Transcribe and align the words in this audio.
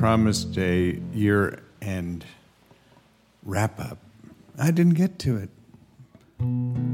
Promised 0.00 0.56
a 0.56 0.98
year 1.12 1.58
end 1.82 2.24
wrap 3.42 3.78
up. 3.78 3.98
I 4.58 4.70
didn't 4.70 4.94
get 4.94 5.18
to 5.18 5.36
it. 5.36 5.50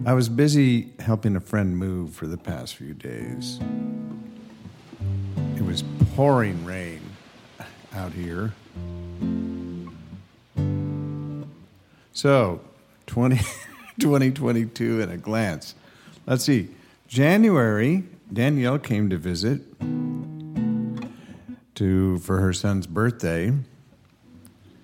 I 0.05 0.13
was 0.13 0.29
busy 0.29 0.93
helping 0.99 1.37
a 1.37 1.41
friend 1.41 1.79
move 1.79 2.17
for 2.17 2.27
the 2.27 2.37
past 2.37 2.75
few 2.75 2.95
days. 2.95 3.61
It 5.55 5.63
was 5.63 5.85
pouring 6.17 6.65
rain 6.65 7.01
out 7.95 8.13
here. 8.13 8.53
So, 12.13 12.61
20, 13.07 13.37
2022 14.01 15.03
at 15.03 15.11
a 15.11 15.17
glance. 15.17 15.77
Let's 16.27 16.43
see. 16.43 16.71
January, 17.07 18.03
Danielle 18.33 18.81
came 18.81 19.09
to 19.11 19.17
visit 19.17 19.63
to 21.77 22.19
for 22.19 22.41
her 22.41 22.53
son's 22.53 22.87
birthday 22.87 23.53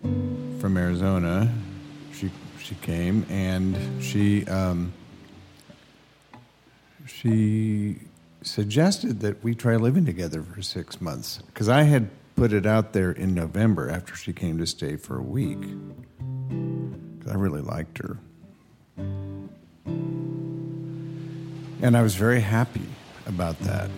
from 0.00 0.76
Arizona. 0.76 1.52
She 2.12 2.30
she 2.62 2.74
came 2.76 3.26
and 3.28 3.76
she 4.02 4.46
um, 4.46 4.92
she 7.06 7.96
suggested 8.42 9.20
that 9.20 9.42
we 9.42 9.54
try 9.54 9.76
living 9.76 10.04
together 10.04 10.42
for 10.42 10.62
six 10.62 11.00
months 11.00 11.42
because 11.46 11.68
I 11.68 11.82
had 11.82 12.10
put 12.36 12.52
it 12.52 12.66
out 12.66 12.92
there 12.92 13.12
in 13.12 13.34
November 13.34 13.90
after 13.90 14.16
she 14.16 14.32
came 14.32 14.58
to 14.58 14.66
stay 14.66 14.96
for 14.96 15.18
a 15.18 15.22
week. 15.22 15.58
I 17.30 17.34
really 17.34 17.60
liked 17.60 17.98
her. 17.98 18.18
And 21.82 21.96
I 21.96 22.02
was 22.02 22.14
very 22.14 22.40
happy 22.40 22.86
about 23.26 23.58
that. 23.60 23.90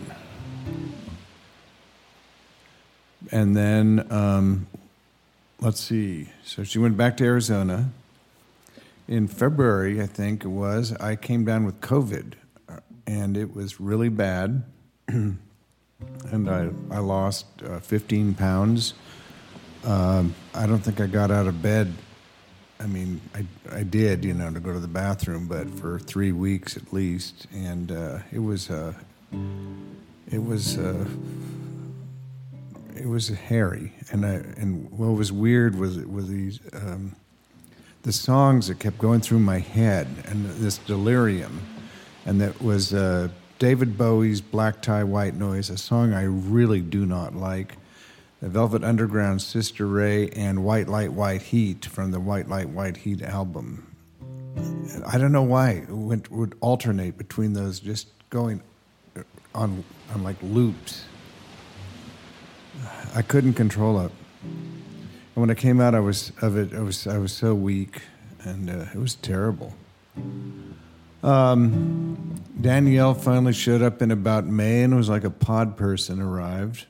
And 3.31 3.57
then, 3.57 4.07
um, 4.11 4.67
let's 5.61 5.81
see. 5.81 6.29
So 6.45 6.65
she 6.65 6.79
went 6.79 6.97
back 6.97 7.17
to 7.19 7.25
Arizona. 7.25 7.91
In 9.07 9.29
February, 9.29 10.01
I 10.01 10.07
think 10.07 10.45
it 10.45 10.49
was, 10.49 10.93
I 10.95 11.17
came 11.17 11.45
down 11.45 11.67
with 11.67 11.81
COVID, 11.81 12.35
and 13.07 13.37
it 13.37 13.55
was 13.55 13.79
really 13.81 14.09
bad. 14.09 14.63
and 15.09 15.39
I, 16.49 16.71
I 16.91 16.99
lost 16.99 17.47
uh, 17.63 17.81
15 17.81 18.35
pounds. 18.35 18.95
Um, 19.85 20.35
I 20.55 20.67
don't 20.67 20.79
think 20.79 21.01
I 21.01 21.07
got 21.07 21.31
out 21.31 21.47
of 21.47 21.61
bed. 21.61 21.93
I 22.81 22.87
mean, 22.87 23.21
I, 23.35 23.45
I 23.71 23.83
did, 23.83 24.25
you 24.25 24.35
know, 24.35 24.51
to 24.51 24.61
go 24.61 24.73
to 24.73 24.81
the 24.81 24.89
bathroom, 24.89 25.47
but 25.47 25.69
for 25.71 25.99
three 25.99 26.33
weeks 26.33 26.77
at 26.77 26.93
least. 26.93 27.47
And 27.53 27.93
uh, 27.93 28.19
it 28.33 28.41
was, 28.41 28.71
uh, 28.71 28.95
it 30.31 30.43
was, 30.43 30.79
uh, 30.79 31.07
it 32.97 33.07
was 33.07 33.29
hairy, 33.29 33.93
and 34.11 34.25
I 34.25 34.35
and 34.57 34.91
what 34.91 35.11
was 35.11 35.33
weird 35.33 35.75
was 35.77 35.99
was 35.99 36.29
these 36.29 36.61
um, 36.73 37.17
the 38.03 38.13
songs 38.13 38.69
that 38.69 38.79
kept 38.79 38.99
going 38.99 39.21
through 39.21 39.41
my 39.41 39.59
head 39.59 40.07
and 40.27 40.47
this 40.47 40.79
delirium, 40.79 41.61
and 42.27 42.41
that 42.41 42.61
was 42.63 42.95
uh, 42.95 43.29
David 43.59 43.97
Bowie's 43.97 44.41
"Black 44.41 44.83
Tie 44.83 45.05
White 45.05 45.35
Noise," 45.35 45.71
a 45.71 45.79
song 45.79 46.13
I 46.13 46.25
really 46.25 46.81
do 46.81 47.07
not 47.07 47.35
like. 47.35 47.77
The 48.41 48.51
Velvet 48.51 48.85
Underground, 48.85 49.41
Sister 49.41 49.87
Ray, 49.87 50.29
and 50.31 50.65
"White 50.65 50.89
Light, 50.89 51.13
White 51.13 51.43
Heat" 51.43 51.87
from 51.87 52.11
the 52.11 52.21
"White 52.21 52.49
Light, 52.49 52.69
White 52.69 52.99
Heat" 52.99 53.23
album. 53.23 53.91
I 55.07 55.19
don't 55.19 55.33
know 55.33 55.43
why 55.43 55.71
it 55.71 55.89
would, 55.89 56.55
alternate 56.61 57.17
between 57.19 57.55
those, 57.55 57.81
just 57.81 58.09
going 58.31 58.63
on 59.55 59.83
on 60.13 60.23
like 60.23 60.37
loops. 60.43 61.05
I 63.15 63.23
couldn't 63.23 63.55
control 63.55 64.01
it. 64.01 64.13
And 64.43 65.41
when 65.43 65.51
I 65.51 65.55
came 65.55 65.81
out, 65.81 65.95
I 65.95 66.01
was 66.01 66.33
of 66.41 66.57
it. 66.57 66.75
I 66.75 66.81
was 66.81 67.07
I 67.07 67.19
was 67.19 67.33
so 67.33 67.55
weak, 67.55 68.03
and 68.43 68.71
uh, 68.71 68.87
it 68.95 68.99
was 68.99 69.15
terrible. 69.17 69.75
Um, 71.23 72.43
Danielle 72.61 73.15
finally 73.15 73.53
showed 73.53 73.83
up 73.83 74.03
in 74.03 74.11
about 74.11 74.47
May, 74.47 74.83
and 74.83 74.93
it 74.93 74.97
was 74.97 75.09
like 75.09 75.25
a 75.25 75.31
pod 75.31 75.77
person 75.77 76.21
arrived. 76.21 76.87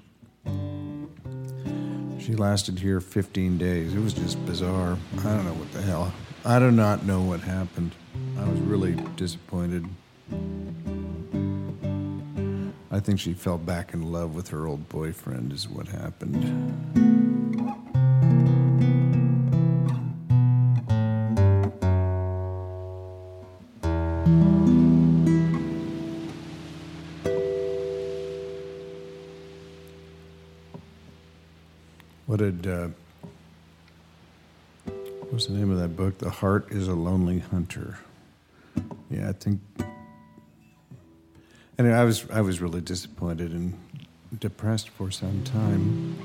She 2.18 2.34
lasted 2.34 2.78
here 2.78 3.00
15 3.00 3.58
days. 3.58 3.94
It 3.94 4.00
was 4.00 4.14
just 4.14 4.44
bizarre. 4.46 4.98
I 5.18 5.22
don't 5.22 5.44
know 5.44 5.54
what 5.54 5.70
the 5.72 5.82
hell. 5.82 6.12
I 6.44 6.58
do 6.58 6.70
not 6.70 7.04
know 7.04 7.20
what 7.22 7.40
happened. 7.40 7.92
I 8.38 8.48
was 8.48 8.58
really 8.60 8.94
disappointed. 9.16 9.86
I 12.94 13.00
think 13.00 13.18
she 13.18 13.32
fell 13.32 13.58
back 13.58 13.92
in 13.92 14.12
love 14.12 14.36
with 14.36 14.50
her 14.50 14.68
old 14.68 14.88
boyfriend, 14.88 15.52
is 15.52 15.68
what 15.68 15.88
happened. 15.88 16.44
What 32.26 32.38
did, 32.38 32.64
uh, 32.64 32.88
what's 35.30 35.46
the 35.46 35.54
name 35.54 35.72
of 35.72 35.78
that 35.80 35.96
book? 35.96 36.18
The 36.18 36.30
Heart 36.30 36.70
is 36.70 36.86
a 36.86 36.94
Lonely 36.94 37.40
Hunter. 37.40 37.98
Yeah, 39.10 39.30
I 39.30 39.32
think 39.32 39.58
Anyway, 41.78 41.94
I 41.94 42.04
was 42.04 42.28
I 42.30 42.40
was 42.40 42.60
really 42.60 42.80
disappointed 42.80 43.52
and 43.52 43.74
depressed 44.38 44.90
for 44.90 45.10
some 45.10 45.42
time. 45.44 46.16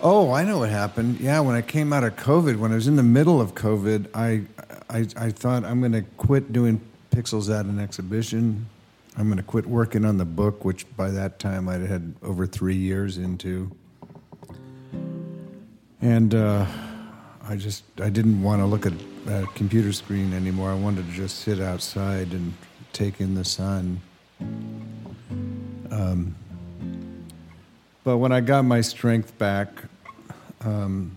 Oh, 0.00 0.32
I 0.32 0.44
know 0.44 0.58
what 0.58 0.70
happened. 0.70 1.20
Yeah, 1.20 1.40
when 1.40 1.56
I 1.56 1.62
came 1.62 1.92
out 1.92 2.04
of 2.04 2.16
COVID, 2.16 2.56
when 2.56 2.72
I 2.72 2.76
was 2.76 2.86
in 2.86 2.96
the 2.96 3.02
middle 3.02 3.40
of 3.40 3.54
COVID, 3.54 4.06
I 4.14 4.42
I, 4.88 5.06
I 5.16 5.30
thought 5.30 5.64
I'm 5.64 5.80
going 5.80 5.92
to 5.92 6.02
quit 6.16 6.52
doing 6.52 6.80
pixels 7.10 7.54
at 7.54 7.66
an 7.66 7.78
exhibition. 7.78 8.66
I'm 9.16 9.26
going 9.26 9.38
to 9.38 9.42
quit 9.42 9.66
working 9.66 10.04
on 10.04 10.16
the 10.16 10.24
book, 10.24 10.64
which 10.64 10.86
by 10.96 11.10
that 11.10 11.38
time 11.38 11.68
I'd 11.68 11.82
had 11.82 12.14
over 12.22 12.46
three 12.46 12.76
years 12.76 13.18
into. 13.18 13.70
And 16.00 16.34
uh, 16.34 16.64
I 17.46 17.56
just 17.56 17.82
I 18.00 18.08
didn't 18.08 18.42
want 18.42 18.62
to 18.62 18.66
look 18.66 18.86
at 18.86 18.92
a 19.26 19.46
computer 19.54 19.92
screen 19.92 20.32
anymore. 20.32 20.70
I 20.70 20.76
wanted 20.76 21.06
to 21.06 21.12
just 21.12 21.40
sit 21.40 21.60
outside 21.60 22.32
and 22.32 22.54
take 22.92 23.20
in 23.20 23.34
the 23.34 23.44
sun. 23.44 24.00
Um, 25.90 26.34
but 28.04 28.18
when 28.18 28.32
I 28.32 28.40
got 28.40 28.64
my 28.64 28.80
strength 28.80 29.36
back 29.38 29.68
um, 30.62 31.16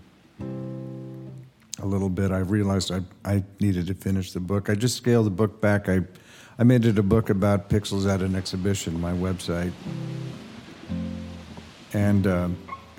a 1.80 1.86
little 1.86 2.08
bit, 2.08 2.30
I 2.30 2.38
realized 2.38 2.92
I, 2.92 3.00
I 3.24 3.42
needed 3.60 3.86
to 3.86 3.94
finish 3.94 4.32
the 4.32 4.40
book. 4.40 4.68
I 4.68 4.74
just 4.74 4.96
scaled 4.96 5.26
the 5.26 5.30
book 5.30 5.60
back. 5.60 5.88
I, 5.88 6.00
I 6.58 6.64
made 6.64 6.84
it 6.84 6.98
a 6.98 7.02
book 7.02 7.30
about 7.30 7.68
pixels 7.68 8.12
at 8.12 8.20
an 8.20 8.34
exhibition, 8.34 9.00
my 9.00 9.12
website. 9.12 9.72
And 11.94 12.26
uh, 12.26 12.48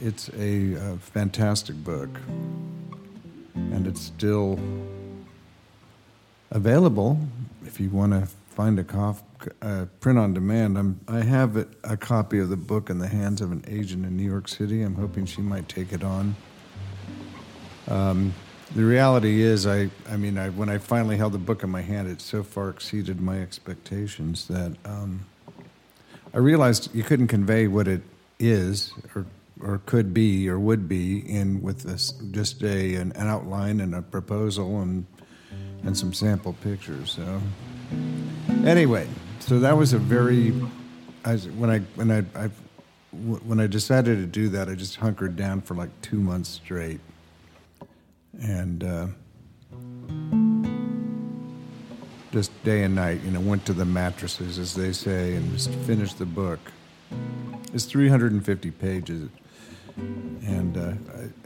it's 0.01 0.29
a, 0.37 0.73
a 0.73 0.97
fantastic 0.97 1.75
book. 1.83 2.09
And 3.55 3.87
it's 3.87 4.01
still 4.01 4.59
available 6.51 7.19
if 7.65 7.79
you 7.79 7.89
want 7.89 8.13
to 8.13 8.27
find 8.53 8.79
a 8.79 9.15
uh, 9.61 9.85
print 9.99 10.19
on 10.19 10.33
demand. 10.33 10.77
I'm, 10.77 10.99
I 11.07 11.21
have 11.21 11.57
a, 11.57 11.67
a 11.83 11.97
copy 11.97 12.39
of 12.39 12.49
the 12.49 12.57
book 12.57 12.89
in 12.89 12.99
the 12.99 13.07
hands 13.07 13.41
of 13.41 13.51
an 13.51 13.63
agent 13.67 14.05
in 14.05 14.15
New 14.15 14.23
York 14.23 14.47
City. 14.47 14.83
I'm 14.83 14.95
hoping 14.95 15.25
she 15.25 15.41
might 15.41 15.67
take 15.67 15.91
it 15.91 16.03
on. 16.03 16.35
Um, 17.87 18.33
the 18.75 18.85
reality 18.85 19.41
is, 19.41 19.65
I, 19.65 19.89
I 20.09 20.17
mean, 20.17 20.37
I, 20.37 20.49
when 20.49 20.69
I 20.69 20.77
finally 20.77 21.17
held 21.17 21.33
the 21.33 21.39
book 21.39 21.63
in 21.63 21.69
my 21.69 21.81
hand, 21.81 22.07
it 22.07 22.21
so 22.21 22.43
far 22.43 22.69
exceeded 22.69 23.19
my 23.19 23.41
expectations 23.41 24.47
that 24.47 24.75
um, 24.85 25.25
I 26.33 26.37
realized 26.37 26.93
you 26.93 27.03
couldn't 27.03 27.27
convey 27.27 27.67
what 27.67 27.87
it 27.87 28.01
is 28.39 28.93
or 29.15 29.25
or 29.61 29.79
could 29.85 30.13
be 30.13 30.49
or 30.49 30.59
would 30.59 30.89
be 30.89 31.19
in 31.19 31.61
with 31.61 31.83
this 31.83 32.11
just 32.31 32.63
a 32.63 32.95
an, 32.95 33.11
an 33.13 33.27
outline 33.27 33.79
and 33.79 33.95
a 33.95 34.01
proposal 34.01 34.81
and 34.81 35.05
and 35.83 35.97
some 35.97 36.13
sample 36.13 36.53
pictures. 36.53 37.11
So 37.11 37.41
anyway, 38.63 39.07
so 39.39 39.59
that 39.59 39.75
was 39.75 39.93
a 39.93 39.97
very 39.97 40.51
when 41.55 41.69
I 41.69 41.79
when 41.95 42.11
I, 42.11 42.45
I 42.45 42.49
when 43.11 43.59
I 43.59 43.67
decided 43.67 44.17
to 44.17 44.25
do 44.25 44.49
that, 44.49 44.69
I 44.69 44.75
just 44.75 44.95
hunkered 44.97 45.35
down 45.35 45.61
for 45.61 45.75
like 45.75 45.89
two 46.01 46.19
months 46.19 46.49
straight, 46.49 46.99
and 48.41 48.83
uh, 48.83 49.07
just 52.31 52.51
day 52.63 52.83
and 52.83 52.95
night, 52.95 53.21
you 53.23 53.31
know, 53.31 53.39
went 53.39 53.65
to 53.67 53.73
the 53.73 53.85
mattresses, 53.85 54.57
as 54.57 54.73
they 54.73 54.91
say, 54.91 55.35
and 55.35 55.51
just 55.51 55.69
finished 55.69 56.17
the 56.17 56.25
book. 56.25 56.59
It's 57.73 57.85
350 57.85 58.71
pages, 58.71 59.29
and 59.95 60.77
uh, 60.77 60.93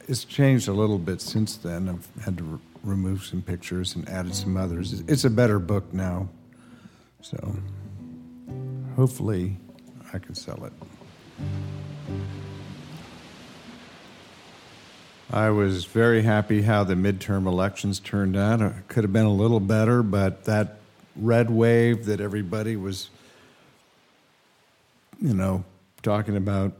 it's 0.07 0.23
changed 0.23 0.69
a 0.69 0.73
little 0.73 0.97
bit 0.97 1.21
since 1.21 1.57
then. 1.57 1.89
I've 1.89 2.23
had 2.23 2.37
to 2.37 2.43
re- 2.43 2.59
remove 2.83 3.25
some 3.25 3.41
pictures 3.41 3.95
and 3.95 4.07
added 4.07 4.33
some 4.33 4.55
others. 4.55 5.03
It's 5.07 5.25
a 5.25 5.29
better 5.29 5.59
book 5.59 5.93
now, 5.93 6.29
so 7.21 7.55
hopefully 8.95 9.57
I 10.13 10.19
can 10.19 10.35
sell 10.35 10.65
it. 10.65 10.73
I 15.29 15.49
was 15.49 15.83
very 15.83 16.21
happy 16.21 16.61
how 16.61 16.85
the 16.85 16.95
midterm 16.95 17.47
elections 17.47 17.99
turned 17.99 18.37
out. 18.37 18.61
It 18.61 18.87
could 18.87 19.03
have 19.03 19.11
been 19.11 19.25
a 19.25 19.33
little 19.33 19.59
better, 19.59 20.01
but 20.01 20.45
that 20.45 20.77
red 21.17 21.49
wave 21.49 22.05
that 22.05 22.21
everybody 22.21 22.77
was, 22.77 23.09
you 25.21 25.33
know, 25.33 25.65
talking 26.01 26.37
about 26.37 26.71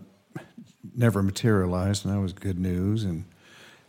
never 0.95 1.21
materialized, 1.21 2.05
and 2.05 2.15
that 2.15 2.21
was 2.21 2.31
good 2.31 2.57
news. 2.57 3.03
And 3.03 3.25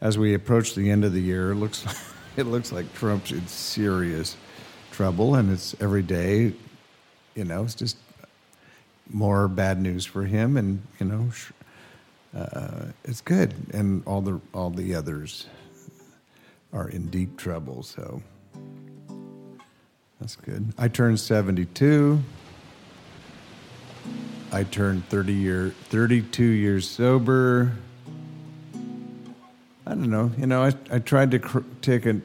as 0.00 0.18
we 0.18 0.34
approach 0.34 0.74
the 0.74 0.90
end 0.90 1.04
of 1.04 1.12
the 1.12 1.20
year, 1.22 1.52
it 1.52 1.56
looks 1.56 1.86
it 2.36 2.44
looks 2.44 2.72
like 2.72 2.92
Trump's 2.94 3.30
in 3.30 3.46
serious 3.46 4.36
trouble, 4.98 5.36
and 5.36 5.52
it's 5.52 5.76
every 5.80 6.02
day. 6.02 6.52
You 7.36 7.44
know, 7.44 7.62
it's 7.62 7.76
just 7.76 7.96
more 9.08 9.46
bad 9.46 9.80
news 9.80 10.04
for 10.04 10.24
him, 10.24 10.56
and 10.56 10.82
you 10.98 11.06
know, 11.06 11.30
uh, 12.36 12.86
it's 13.04 13.20
good, 13.20 13.54
and 13.72 14.02
all 14.06 14.20
the 14.20 14.40
all 14.52 14.70
the 14.70 14.96
others 14.96 15.46
are 16.72 16.88
in 16.88 17.06
deep 17.10 17.36
trouble. 17.36 17.84
So 17.84 18.20
that's 20.20 20.34
good. 20.34 20.72
I 20.76 20.88
turned 20.88 21.20
seventy-two. 21.20 22.20
I 24.50 24.64
turned 24.64 25.08
thirty 25.08 25.34
year, 25.34 25.72
thirty-two 25.90 26.42
years 26.42 26.90
sober. 26.90 27.72
I 29.86 29.90
don't 29.90 30.10
know. 30.10 30.32
You 30.36 30.46
know, 30.46 30.64
I 30.64 30.72
I 30.90 30.98
tried 30.98 31.30
to 31.30 31.38
cr- 31.38 31.60
take 31.82 32.04
a 32.04 32.20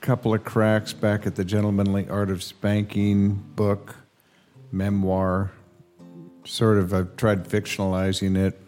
couple 0.00 0.34
of 0.34 0.44
cracks 0.44 0.92
back 0.92 1.26
at 1.26 1.34
the 1.34 1.44
Gentlemanly 1.44 2.08
Art 2.08 2.30
of 2.30 2.42
Spanking 2.42 3.42
book, 3.56 3.96
memoir. 4.72 5.52
Sort 6.44 6.78
of, 6.78 6.94
I've 6.94 7.16
tried 7.16 7.48
fictionalizing 7.48 8.36
it 8.36 8.58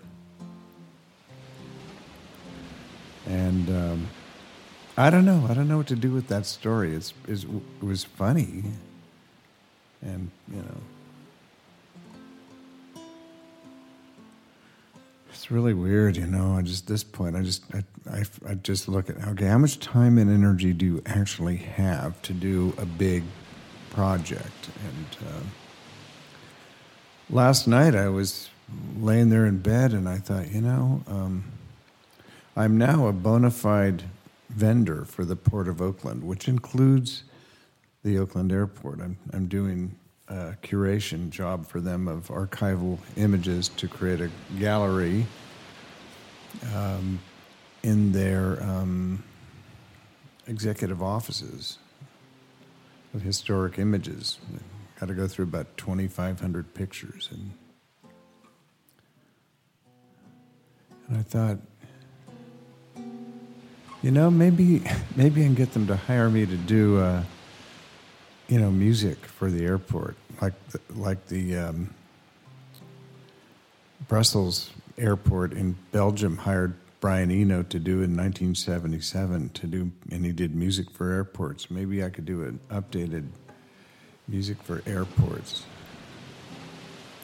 and 3.31 3.69
um, 3.69 4.09
I 4.97 5.11
don't 5.11 5.25
know. 5.25 5.47
I 5.49 5.55
don't 5.55 5.69
know 5.69 5.79
what 5.79 5.87
to 5.89 5.97
do 5.97 6.11
with 6.11 6.29
that 6.29 6.47
story. 6.47 6.95
It's, 6.95 7.15
it's 7.27 7.45
it 7.45 7.85
was 7.85 8.05
funny, 8.05 8.65
and 10.03 10.31
you 10.49 10.59
know, 10.59 10.77
it's 15.41 15.51
really 15.51 15.73
weird. 15.73 16.19
You 16.19 16.27
know, 16.27 16.55
I 16.55 16.61
just 16.61 16.87
this 16.87 17.03
point, 17.03 17.35
I 17.35 17.41
just 17.41 17.65
I, 17.73 17.83
I, 18.11 18.25
I 18.47 18.55
just 18.57 18.89
look 18.89 19.09
at 19.09 19.17
okay, 19.29 19.47
how 19.47 19.57
much 19.57 19.81
time 19.81 20.19
and 20.19 20.31
energy 20.31 20.75
do 20.75 20.85
you 20.85 21.03
actually 21.07 21.57
have 21.57 22.21
to 22.23 22.35
do 22.35 22.75
a 22.77 22.85
big 22.85 23.23
project? 23.89 24.69
And 24.85 25.17
uh, 25.27 25.41
last 27.31 27.67
night 27.67 27.95
I 27.95 28.11
was 28.11 28.51
laying 28.99 29.31
there 29.31 29.47
in 29.47 29.61
bed, 29.61 29.95
and 29.95 30.07
I 30.07 30.19
thought, 30.19 30.53
you 30.53 30.61
know. 30.61 31.03
Um, 31.07 31.45
I'm 32.55 32.77
now 32.77 33.07
a 33.07 33.13
bona 33.13 33.51
fide 33.51 34.03
vendor 34.51 35.07
for 35.07 35.25
the 35.25 35.37
Port 35.37 35.69
of 35.69 35.81
Oakland, 35.81 36.23
which 36.23 36.49
includes 36.49 37.25
the 38.03 38.19
Oakland 38.19 38.53
Airport. 38.53 39.01
I'm, 39.01 39.17
I'm 39.33 39.47
doing 39.47 39.97
a 40.31 40.57
curation 40.63 41.31
job 41.31 41.67
for 41.67 41.81
them 41.81 42.07
of 42.07 42.29
archival 42.29 42.99
images 43.17 43.69
to 43.69 43.89
create 43.89 44.21
a 44.21 44.31
gallery 44.59 45.27
um, 46.75 47.19
in 47.83 48.13
their 48.13 48.63
um, 48.63 49.23
executive 50.47 51.03
offices 51.03 51.79
of 53.13 53.23
historic 53.23 53.79
images. 53.79 54.39
Got 55.01 55.07
to 55.07 55.15
go 55.15 55.27
through 55.27 55.45
about 55.45 55.77
2,500 55.77 56.75
pictures. 56.75 57.29
And, 57.33 57.51
and 61.09 61.17
I 61.17 61.23
thought, 61.23 61.59
you 64.03 64.11
know, 64.11 64.31
maybe 64.31 64.83
maybe 65.17 65.43
I 65.43 65.45
can 65.45 65.55
get 65.55 65.73
them 65.73 65.87
to 65.89 65.97
hire 65.97 66.31
me 66.31 66.47
to 66.47 66.57
do, 66.57 66.99
uh, 66.99 67.23
you 68.51 68.59
know, 68.59 68.71
music 68.71 69.25
for 69.25 69.49
the 69.49 69.65
airport, 69.65 70.17
like 70.43 70.55
the, 70.71 70.81
like 70.97 71.29
the 71.29 71.57
um, 71.57 71.95
Brussels 74.09 74.71
airport 74.99 75.53
in 75.53 75.77
Belgium 75.93 76.37
hired 76.37 76.75
Brian 76.99 77.31
Eno 77.31 77.63
to 77.63 77.79
do 77.79 78.03
in 78.03 78.17
1977 78.17 79.51
to 79.51 79.67
do, 79.69 79.93
and 80.11 80.27
he 80.27 80.33
did 80.33 80.57
music 80.57 80.91
for 80.91 81.13
airports. 81.13 81.71
Maybe 81.71 82.03
I 82.05 82.11
could 82.11 82.27
do 82.27 82.43
an 82.43 82.59
updated 82.71 83.29
music 84.27 84.61
for 84.65 84.83
airports. 84.85 85.65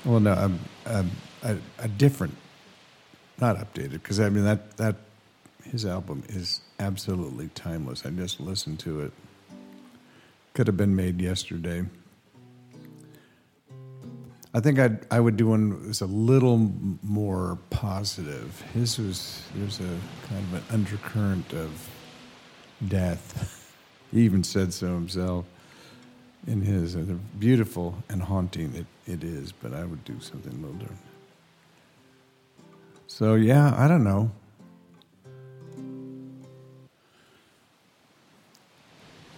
Well, 0.04 0.20
no, 0.20 0.32
a, 0.32 0.52
a, 0.88 1.04
a, 1.42 1.56
a 1.80 1.88
different, 1.88 2.36
not 3.40 3.56
updated, 3.56 3.94
because 3.94 4.20
I 4.20 4.28
mean 4.28 4.44
that 4.44 4.76
that 4.76 4.94
his 5.64 5.84
album 5.84 6.22
is 6.28 6.60
absolutely 6.78 7.48
timeless. 7.48 8.06
I 8.06 8.10
just 8.10 8.38
listened 8.38 8.78
to 8.80 9.00
it. 9.00 9.12
Could 10.56 10.68
have 10.68 10.76
been 10.78 10.96
made 10.96 11.20
yesterday. 11.20 11.84
I 14.54 14.60
think 14.60 14.78
I'd, 14.78 15.06
I 15.10 15.20
would 15.20 15.36
do 15.36 15.48
one 15.48 15.68
that 15.68 15.88
was 15.88 16.00
a 16.00 16.06
little 16.06 16.72
more 17.02 17.58
positive. 17.68 18.58
His 18.72 18.98
was 18.98 19.42
there's 19.54 19.80
a 19.80 19.98
kind 20.26 20.42
of 20.44 20.54
an 20.54 20.62
undercurrent 20.70 21.52
of 21.52 21.90
death. 22.88 23.70
he 24.10 24.22
even 24.22 24.42
said 24.42 24.72
so 24.72 24.86
himself 24.94 25.44
in 26.46 26.62
his. 26.62 26.94
And 26.94 27.20
beautiful 27.38 28.02
and 28.08 28.22
haunting 28.22 28.74
it, 28.74 28.86
it 29.06 29.22
is, 29.22 29.52
but 29.52 29.74
I 29.74 29.84
would 29.84 30.06
do 30.06 30.18
something 30.20 30.52
a 30.52 30.56
little 30.56 30.72
different. 30.78 31.02
So 33.08 33.34
yeah, 33.34 33.74
I 33.76 33.88
don't 33.88 34.04
know. 34.04 34.30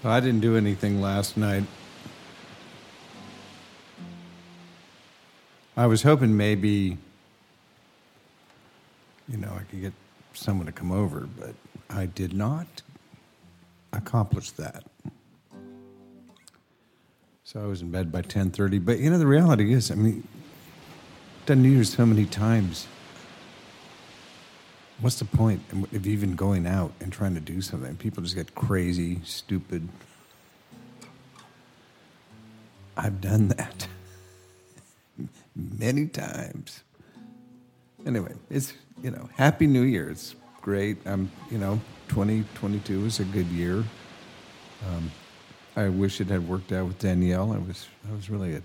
I 0.05 0.21
didn't 0.21 0.41
do 0.41 0.57
anything 0.57 1.01
last 1.01 1.37
night. 1.37 1.65
I 5.77 5.87
was 5.87 6.03
hoping 6.03 6.37
maybe, 6.37 6.99
you 9.29 9.37
know, 9.37 9.53
I 9.55 9.65
could 9.65 9.81
get 9.81 9.93
someone 10.35 10.67
to 10.67 10.73
come 10.73 10.93
over, 10.93 11.29
but 11.39 11.55
I 11.91 12.07
did 12.07 12.33
not 12.33 12.83
accomplish 13.93 14.51
that. 14.53 14.85
So 17.45 17.63
I 17.63 17.67
was 17.67 17.83
in 17.83 17.91
bed 17.91 18.13
by 18.13 18.23
10:30, 18.23 18.85
but 18.85 18.99
you 18.99 19.11
know 19.11 19.19
the 19.19 19.27
reality 19.27 19.73
is, 19.73 19.91
I 19.91 19.95
mean, 19.95 20.27
done 21.47 21.63
New 21.63 21.71
Year's 21.71 21.95
so 21.95 22.05
many 22.05 22.27
times 22.27 22.87
what's 25.01 25.19
the 25.19 25.25
point 25.25 25.61
of 25.73 26.07
even 26.07 26.35
going 26.35 26.67
out 26.67 26.93
and 27.01 27.13
trying 27.13 27.35
to 27.35 27.41
do 27.41 27.61
something? 27.61 27.97
People 27.97 28.23
just 28.23 28.35
get 28.35 28.55
crazy, 28.55 29.21
stupid. 29.25 29.89
I've 32.97 33.21
done 33.21 33.49
that 33.49 33.87
many 35.57 36.07
times. 36.07 36.83
Anyway, 38.07 38.33
it's, 38.51 38.73
you 39.03 39.11
know, 39.11 39.29
Happy 39.37 39.67
New 39.67 39.83
Year. 39.83 40.11
It's 40.11 40.35
great. 40.61 40.99
I'm, 41.07 41.31
you 41.51 41.59
know, 41.59 41.81
2022 42.09 43.07
is 43.07 43.21
a 43.21 43.25
good 43.25 43.47
year. 43.47 43.85
Um, 44.89 45.11
I 45.77 45.89
wish 45.89 46.21
it 46.21 46.29
had 46.29 46.49
worked 46.49 46.73
out 46.73 46.87
with 46.87 46.99
Danielle. 46.99 47.53
I 47.53 47.59
was, 47.59 47.87
I 48.09 48.15
was 48.15 48.31
really 48.31 48.57
a 48.57 48.63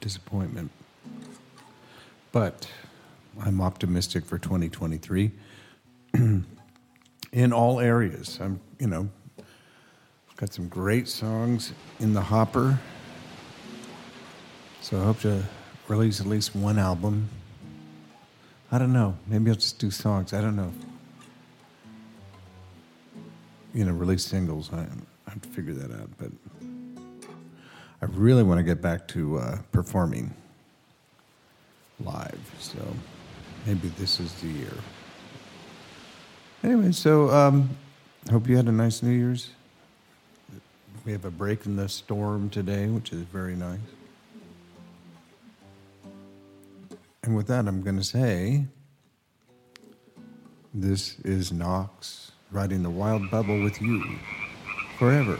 disappointment. 0.00 0.70
But 2.32 2.68
I'm 3.40 3.60
optimistic 3.60 4.24
for 4.24 4.38
2023 4.38 5.32
in 7.32 7.52
all 7.52 7.80
areas. 7.80 8.38
I'm, 8.40 8.60
you 8.78 8.86
know, 8.86 9.08
got 10.36 10.52
some 10.52 10.68
great 10.68 11.08
songs 11.08 11.72
in 12.00 12.12
the 12.12 12.20
hopper. 12.20 12.78
So 14.80 15.00
I 15.00 15.04
hope 15.04 15.20
to 15.20 15.42
release 15.88 16.20
at 16.20 16.26
least 16.26 16.54
one 16.54 16.78
album. 16.78 17.28
I 18.70 18.78
don't 18.78 18.92
know. 18.92 19.16
Maybe 19.26 19.50
I'll 19.50 19.56
just 19.56 19.78
do 19.78 19.90
songs. 19.90 20.32
I 20.32 20.40
don't 20.40 20.56
know. 20.56 20.72
You 23.72 23.84
know, 23.84 23.92
release 23.92 24.24
singles. 24.24 24.72
I, 24.72 24.86
I 25.26 25.30
have 25.30 25.42
to 25.42 25.48
figure 25.48 25.74
that 25.74 25.90
out. 25.90 26.10
But 26.18 26.30
I 28.02 28.06
really 28.06 28.42
want 28.42 28.58
to 28.58 28.64
get 28.64 28.80
back 28.80 29.08
to 29.08 29.38
uh, 29.38 29.58
performing 29.72 30.34
live. 32.00 32.38
So 32.58 32.78
maybe 33.66 33.88
this 33.98 34.20
is 34.20 34.32
the 34.34 34.48
year. 34.48 34.72
Anyway, 36.62 36.92
so 36.92 37.30
um, 37.30 37.70
hope 38.30 38.48
you 38.48 38.56
had 38.56 38.66
a 38.66 38.72
nice 38.72 39.02
New 39.02 39.12
Year's. 39.12 39.50
We 41.04 41.12
have 41.12 41.24
a 41.24 41.30
break 41.30 41.66
in 41.66 41.76
the 41.76 41.88
storm 41.88 42.48
today, 42.48 42.86
which 42.86 43.12
is 43.12 43.22
very 43.22 43.54
nice. 43.54 43.78
And 47.22 47.36
with 47.36 47.46
that, 47.48 47.66
I'm 47.66 47.82
going 47.82 47.96
to 47.96 48.04
say 48.04 48.64
this 50.72 51.18
is 51.20 51.52
Knox 51.52 52.32
riding 52.50 52.82
the 52.82 52.90
wild 52.90 53.30
bubble 53.30 53.62
with 53.62 53.80
you 53.80 54.18
forever. 54.98 55.38